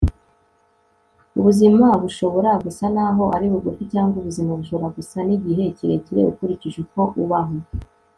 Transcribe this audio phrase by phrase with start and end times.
[1.39, 7.55] ubuzima bushobora gusa naho ari bugufi cyangwa ubuzima bushobora gusa n'igihe kirekire, ukurikije uko ubaho